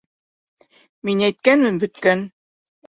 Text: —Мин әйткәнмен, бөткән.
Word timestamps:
—Мин 1.11 1.21
әйткәнмен, 1.29 1.81
бөткән. 1.87 2.29